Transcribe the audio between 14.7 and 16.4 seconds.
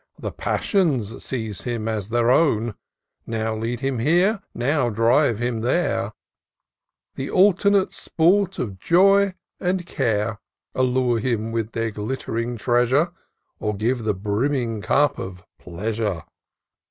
cup of pleasure; IN SEARCH OF THE PICTURESQUE.